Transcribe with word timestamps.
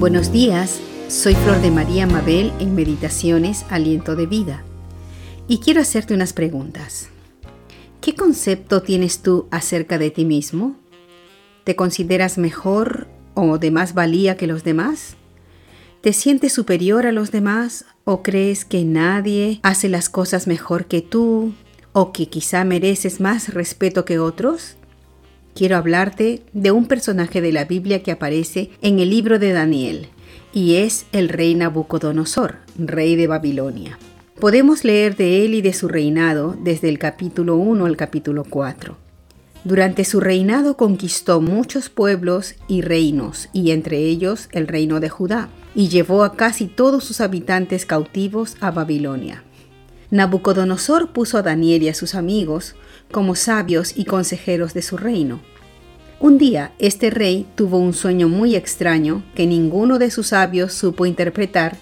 Buenos 0.00 0.32
días, 0.32 0.80
soy 1.08 1.34
Flor 1.34 1.60
de 1.60 1.70
María 1.70 2.06
Mabel 2.06 2.54
en 2.58 2.74
Meditaciones 2.74 3.66
Aliento 3.68 4.16
de 4.16 4.24
Vida 4.24 4.64
y 5.46 5.58
quiero 5.58 5.82
hacerte 5.82 6.14
unas 6.14 6.32
preguntas. 6.32 7.10
¿Qué 8.00 8.14
concepto 8.14 8.80
tienes 8.80 9.20
tú 9.20 9.46
acerca 9.50 9.98
de 9.98 10.10
ti 10.10 10.24
mismo? 10.24 10.74
¿Te 11.64 11.76
consideras 11.76 12.38
mejor 12.38 13.08
o 13.34 13.58
de 13.58 13.70
más 13.70 13.92
valía 13.92 14.38
que 14.38 14.46
los 14.46 14.64
demás? 14.64 15.16
¿Te 16.00 16.14
sientes 16.14 16.54
superior 16.54 17.04
a 17.04 17.12
los 17.12 17.30
demás 17.30 17.84
o 18.04 18.22
crees 18.22 18.64
que 18.64 18.86
nadie 18.86 19.60
hace 19.62 19.90
las 19.90 20.08
cosas 20.08 20.46
mejor 20.46 20.86
que 20.86 21.02
tú 21.02 21.52
o 21.92 22.10
que 22.12 22.30
quizá 22.30 22.64
mereces 22.64 23.20
más 23.20 23.52
respeto 23.52 24.06
que 24.06 24.18
otros? 24.18 24.78
Quiero 25.54 25.76
hablarte 25.76 26.42
de 26.52 26.70
un 26.70 26.86
personaje 26.86 27.40
de 27.40 27.52
la 27.52 27.64
Biblia 27.64 28.02
que 28.02 28.12
aparece 28.12 28.70
en 28.82 28.98
el 28.98 29.10
libro 29.10 29.38
de 29.38 29.52
Daniel 29.52 30.08
y 30.52 30.76
es 30.76 31.06
el 31.12 31.28
rey 31.28 31.54
Nabucodonosor, 31.54 32.56
rey 32.76 33.16
de 33.16 33.26
Babilonia. 33.26 33.98
Podemos 34.38 34.84
leer 34.84 35.16
de 35.16 35.44
él 35.44 35.54
y 35.54 35.62
de 35.62 35.72
su 35.72 35.86
reinado 35.86 36.56
desde 36.62 36.88
el 36.88 36.98
capítulo 36.98 37.56
1 37.56 37.84
al 37.84 37.96
capítulo 37.96 38.44
4. 38.44 38.96
Durante 39.64 40.06
su 40.06 40.20
reinado 40.20 40.78
conquistó 40.78 41.42
muchos 41.42 41.90
pueblos 41.90 42.54
y 42.66 42.80
reinos, 42.80 43.50
y 43.52 43.72
entre 43.72 43.98
ellos 43.98 44.48
el 44.52 44.66
reino 44.66 45.00
de 45.00 45.10
Judá, 45.10 45.50
y 45.74 45.88
llevó 45.88 46.24
a 46.24 46.32
casi 46.32 46.66
todos 46.66 47.04
sus 47.04 47.20
habitantes 47.20 47.84
cautivos 47.84 48.56
a 48.60 48.70
Babilonia. 48.70 49.44
Nabucodonosor 50.10 51.12
puso 51.12 51.38
a 51.38 51.42
Daniel 51.42 51.82
y 51.82 51.88
a 51.88 51.94
sus 51.94 52.14
amigos 52.14 52.74
como 53.12 53.34
sabios 53.34 53.92
y 53.96 54.04
consejeros 54.04 54.74
de 54.74 54.82
su 54.82 54.96
reino. 54.96 55.40
Un 56.18 56.36
día 56.36 56.72
este 56.78 57.10
rey 57.10 57.46
tuvo 57.54 57.78
un 57.78 57.92
sueño 57.92 58.28
muy 58.28 58.54
extraño 58.54 59.22
que 59.34 59.46
ninguno 59.46 59.98
de 59.98 60.10
sus 60.10 60.28
sabios 60.28 60.74
supo 60.74 61.06
interpretar 61.06 61.76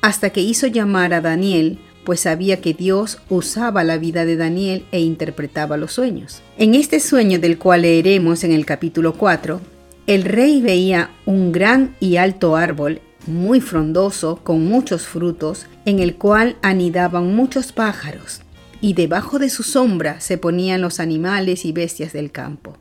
hasta 0.00 0.30
que 0.30 0.40
hizo 0.40 0.66
llamar 0.66 1.12
a 1.12 1.20
Daniel, 1.20 1.78
pues 2.04 2.20
sabía 2.20 2.60
que 2.60 2.74
Dios 2.74 3.18
usaba 3.28 3.84
la 3.84 3.98
vida 3.98 4.24
de 4.24 4.36
Daniel 4.36 4.84
e 4.92 5.00
interpretaba 5.00 5.76
los 5.76 5.92
sueños. 5.92 6.40
En 6.58 6.74
este 6.74 7.00
sueño 7.00 7.38
del 7.38 7.58
cual 7.58 7.82
leeremos 7.82 8.44
en 8.44 8.52
el 8.52 8.64
capítulo 8.64 9.12
4, 9.12 9.60
el 10.06 10.24
rey 10.24 10.60
veía 10.60 11.10
un 11.26 11.52
gran 11.52 11.94
y 12.00 12.16
alto 12.16 12.56
árbol 12.56 13.00
muy 13.26 13.60
frondoso, 13.60 14.40
con 14.42 14.64
muchos 14.64 15.06
frutos, 15.06 15.66
en 15.84 15.98
el 15.98 16.16
cual 16.16 16.56
anidaban 16.62 17.34
muchos 17.34 17.72
pájaros, 17.72 18.42
y 18.80 18.94
debajo 18.94 19.38
de 19.38 19.50
su 19.50 19.62
sombra 19.62 20.20
se 20.20 20.38
ponían 20.38 20.80
los 20.80 21.00
animales 21.00 21.64
y 21.64 21.72
bestias 21.72 22.12
del 22.12 22.32
campo. 22.32 22.78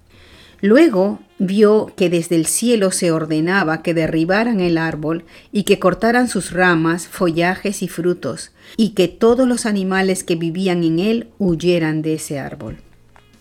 Luego 0.61 1.19
vio 1.39 1.91
que 1.97 2.11
desde 2.11 2.35
el 2.35 2.45
cielo 2.45 2.91
se 2.91 3.11
ordenaba 3.11 3.81
que 3.81 3.95
derribaran 3.95 4.59
el 4.59 4.77
árbol 4.77 5.25
y 5.51 5.63
que 5.63 5.79
cortaran 5.79 6.27
sus 6.27 6.51
ramas, 6.51 7.07
follajes 7.07 7.81
y 7.81 7.87
frutos, 7.87 8.51
y 8.77 8.89
que 8.89 9.07
todos 9.07 9.47
los 9.47 9.65
animales 9.65 10.23
que 10.23 10.35
vivían 10.35 10.83
en 10.83 10.99
él 10.99 11.29
huyeran 11.39 12.03
de 12.03 12.13
ese 12.13 12.37
árbol. 12.37 12.77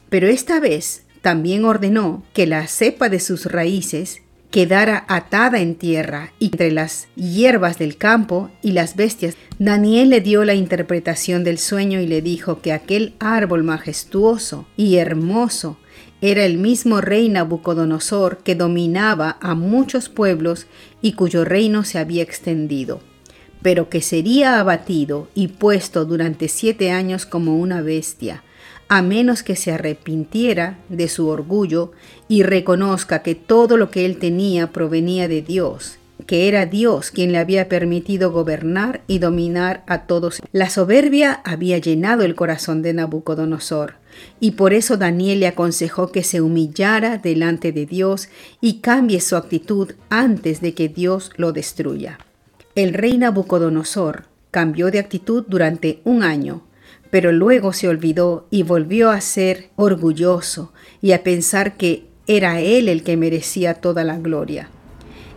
Pero 0.09 0.29
esta 0.29 0.61
vez 0.61 1.03
también 1.21 1.67
ordenó 1.67 2.25
que 2.33 2.47
la 2.47 2.67
cepa 2.67 3.11
de 3.11 3.21
sus 3.21 3.45
raíces 3.45 4.23
quedara 4.51 5.05
atada 5.09 5.61
en 5.61 5.77
tierra 5.77 6.33
y 6.39 6.47
entre 6.47 6.73
las 6.73 7.09
hierbas 7.15 7.79
del 7.79 7.97
campo 7.97 8.51
y 8.63 8.73
las 8.73 8.97
bestias. 8.97 9.37
Daniel 9.59 10.11
le 10.11 10.21
dio 10.21 10.45
la 10.45 10.55
interpretación 10.55 11.45
del 11.45 11.59
sueño 11.59 12.01
y 12.01 12.07
le 12.07 12.23
dijo 12.23 12.61
que 12.61 12.73
aquel 12.73 13.15
árbol 13.21 13.63
majestuoso 13.63 14.67
y 14.77 14.97
hermoso 14.97 15.79
era 16.21 16.45
el 16.45 16.59
mismo 16.59 17.01
rey 17.01 17.29
Nabucodonosor 17.29 18.39
que 18.39 18.55
dominaba 18.55 19.39
a 19.41 19.55
muchos 19.55 20.09
pueblos 20.09 20.67
y 21.01 21.13
cuyo 21.13 21.45
reino 21.45 21.85
se 21.85 21.99
había 21.99 22.23
extendido, 22.23 23.01
pero 23.63 23.89
que 23.89 24.03
sería 24.03 24.61
abatido 24.61 25.29
y 25.35 25.49
puesto 25.49 26.05
durante 26.05 26.49
siete 26.49 26.91
años 26.91 27.25
como 27.25 27.57
una 27.57 27.81
bestia 27.81 28.43
a 28.91 29.03
menos 29.03 29.45
que 29.45 29.55
se 29.55 29.71
arrepintiera 29.71 30.77
de 30.89 31.09
su 31.09 31.29
orgullo 31.29 31.93
y 32.27 32.43
reconozca 32.43 33.23
que 33.23 33.37
todo 33.37 33.77
lo 33.77 33.89
que 33.89 34.05
él 34.05 34.19
tenía 34.19 34.73
provenía 34.73 35.29
de 35.29 35.43
Dios, 35.43 35.99
que 36.27 36.49
era 36.49 36.67
Dios 36.67 37.13
quien 37.13 37.31
le 37.31 37.39
había 37.39 37.69
permitido 37.69 38.33
gobernar 38.33 39.03
y 39.07 39.21
dominar 39.21 39.85
a 39.87 40.07
todos. 40.07 40.43
La 40.51 40.69
soberbia 40.69 41.41
había 41.45 41.79
llenado 41.79 42.25
el 42.25 42.35
corazón 42.35 42.83
de 42.83 42.93
Nabucodonosor, 42.93 43.95
y 44.41 44.51
por 44.53 44.75
eso 44.75 44.97
Daniel 44.97 45.39
le 45.39 45.47
aconsejó 45.47 46.11
que 46.11 46.25
se 46.25 46.41
humillara 46.41 47.19
delante 47.19 47.71
de 47.71 47.87
Dios 47.87 48.29
y 48.61 48.81
cambie 48.81 49.21
su 49.21 49.37
actitud 49.37 49.93
antes 50.09 50.61
de 50.61 50.75
que 50.75 50.89
Dios 50.89 51.31
lo 51.37 51.53
destruya. 51.53 52.19
El 52.75 52.93
rey 52.95 53.17
Nabucodonosor 53.19 54.25
cambió 54.51 54.91
de 54.91 54.99
actitud 54.99 55.45
durante 55.47 56.01
un 56.03 56.25
año, 56.25 56.65
pero 57.11 57.33
luego 57.33 57.73
se 57.73 57.89
olvidó 57.89 58.47
y 58.51 58.63
volvió 58.63 59.11
a 59.11 59.21
ser 59.21 59.71
orgulloso 59.77 60.73
y 61.03 61.13
a 61.13 61.23
pensar 61.23 61.77
que 61.77 62.07
era 62.27 62.61
él 62.61 62.89
el 62.89 63.03
que 63.03 63.17
merecía 63.17 63.75
toda 63.75 64.05
la 64.05 64.19
gloria. 64.19 64.69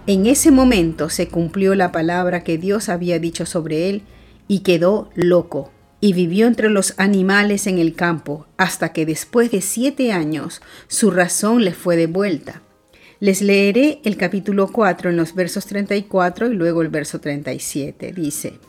En 0.06 0.25
ese 0.25 0.51
momento 0.51 1.09
se 1.09 1.28
cumplió 1.28 1.75
la 1.75 1.91
palabra 1.91 2.44
que 2.44 2.57
Dios 2.57 2.89
había 2.89 3.19
dicho 3.19 3.45
sobre 3.45 3.89
él 3.89 4.03
y 4.47 4.59
quedó 4.59 5.09
loco 5.16 5.72
y 6.01 6.12
vivió 6.12 6.47
entre 6.47 6.69
los 6.69 6.94
animales 6.97 7.66
en 7.66 7.79
el 7.79 7.95
campo 7.95 8.45
hasta 8.57 8.91
que 8.91 9.06
después 9.06 9.50
de 9.51 9.62
siete 9.62 10.12
años 10.12 10.62
su 10.88 11.12
razón 11.12 11.63
le 11.63 11.72
fue 11.72 11.95
devuelta. 11.95 12.62
Les 13.22 13.41
leeré 13.41 14.01
el 14.03 14.17
capítulo 14.17 14.67
4 14.67 15.12
en 15.12 15.16
los 15.16 15.33
versos 15.33 15.66
34 15.66 16.51
y 16.51 16.56
luego 16.56 16.81
el 16.81 16.89
verso 16.89 17.22
37. 17.22 18.12
Dice, 18.12 18.59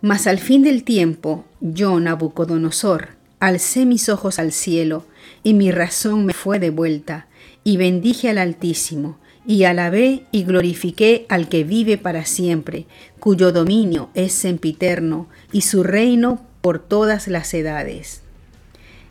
mas 0.00 0.26
al 0.26 0.38
fin 0.38 0.62
del 0.62 0.84
tiempo, 0.84 1.44
yo, 1.60 1.98
Nabucodonosor, 1.98 3.08
alcé 3.40 3.84
mis 3.84 4.08
ojos 4.08 4.38
al 4.38 4.52
cielo, 4.52 5.04
y 5.42 5.54
mi 5.54 5.70
razón 5.70 6.24
me 6.24 6.32
fue 6.32 6.58
devuelta, 6.58 7.26
y 7.64 7.76
bendije 7.76 8.30
al 8.30 8.38
Altísimo, 8.38 9.18
y 9.46 9.64
alabé 9.64 10.24
y 10.30 10.44
glorifiqué 10.44 11.26
al 11.28 11.48
que 11.48 11.64
vive 11.64 11.98
para 11.98 12.24
siempre, 12.26 12.86
cuyo 13.18 13.50
dominio 13.50 14.10
es 14.14 14.32
sempiterno, 14.32 15.28
y 15.52 15.62
su 15.62 15.82
reino 15.82 16.42
por 16.60 16.78
todas 16.78 17.28
las 17.28 17.52
edades. 17.54 18.22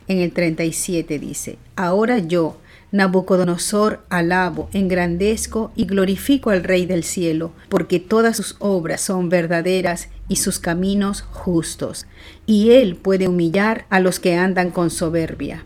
En 0.07 0.19
el 0.19 0.31
37 0.31 1.19
dice, 1.19 1.57
Ahora 1.75 2.19
yo, 2.19 2.57
Nabucodonosor 2.89 4.05
alabo, 4.07 4.69
engrandezco 4.71 5.73
y 5.75 5.85
glorifico 5.85 6.51
al 6.51 6.63
Rey 6.63 6.85
del 6.85 7.03
cielo, 7.03 7.51
porque 7.67 7.99
todas 7.99 8.37
sus 8.37 8.55
obras 8.59 9.01
son 9.01 9.27
verdaderas 9.27 10.07
y 10.29 10.37
sus 10.37 10.59
caminos 10.59 11.21
justos, 11.21 12.05
y 12.45 12.71
él 12.71 12.95
puede 12.95 13.27
humillar 13.27 13.85
a 13.89 13.99
los 13.99 14.21
que 14.21 14.37
andan 14.37 14.71
con 14.71 14.89
soberbia. 14.89 15.65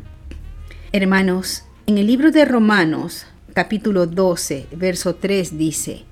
Hermanos, 0.94 1.66
en 1.86 2.00
el 2.00 2.08
libro 2.08 2.32
de 2.32 2.44
Romanos, 2.44 3.28
capítulo 3.54 4.08
12, 4.08 4.66
verso 4.72 5.14
3 5.14 5.60
dice, 5.60 6.06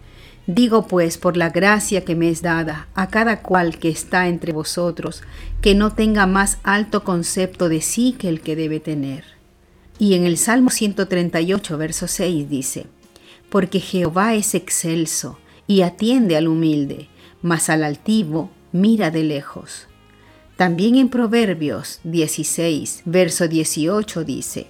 Digo 0.46 0.86
pues 0.86 1.18
por 1.18 1.38
la 1.38 1.50
gracia 1.50 2.06
que 2.06 2.16
me 2.16 2.30
es 2.30 2.44
dada 2.44 2.88
a 2.94 3.08
cada 3.08 3.42
cual 3.42 3.80
que 3.80 3.90
está 3.90 4.28
entre 4.28 4.52
vosotros, 4.52 5.24
que 5.62 5.74
no 5.74 5.92
tenga 5.94 6.28
más 6.28 6.60
alto 6.62 7.04
concepto 7.04 7.68
de 7.68 7.82
sí 7.82 8.14
que 8.14 8.30
el 8.30 8.42
que 8.42 8.56
debe 8.56 8.80
tener 8.80 9.39
y 10.00 10.14
en 10.14 10.26
el 10.26 10.38
Salmo 10.38 10.70
138, 10.70 11.78
verso 11.78 12.08
6 12.08 12.50
dice, 12.50 12.86
Porque 13.50 13.82
Jehová 13.82 14.34
es 14.34 14.56
excelso 14.56 15.38
y 15.68 15.82
atiende 15.82 16.38
al 16.38 16.48
humilde, 16.48 17.10
mas 17.42 17.70
al 17.70 17.84
altivo 17.84 18.50
mira 18.72 19.12
de 19.12 19.24
lejos. 19.24 19.88
También 20.56 20.96
en 20.96 21.10
Proverbios 21.10 22.00
16, 22.06 23.04
verso 23.06 23.50
18 23.50 24.24
dice, 24.24 24.68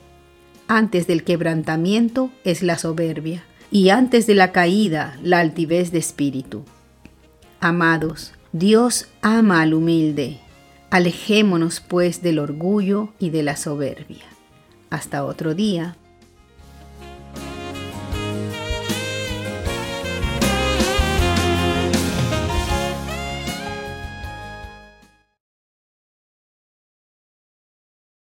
Antes 0.67 1.05
del 1.05 1.23
quebrantamiento 1.23 2.31
es 2.43 2.63
la 2.63 2.77
soberbia, 2.77 3.43
y 3.71 3.89
antes 3.89 4.25
de 4.25 4.33
la 4.33 4.51
caída 4.51 5.19
la 5.21 5.39
altivez 5.39 5.91
de 5.91 5.99
espíritu. 5.99 6.63
Amados, 7.59 8.33
Dios 8.51 9.07
ama 9.21 9.61
al 9.61 9.75
humilde. 9.75 10.39
Alejémonos 10.89 11.81
pues 11.81 12.23
del 12.23 12.39
orgullo 12.39 13.09
y 13.19 13.29
de 13.29 13.43
la 13.43 13.55
soberbia. 13.55 14.25
Hasta 14.89 15.23
otro 15.25 15.53
día. 15.53 15.95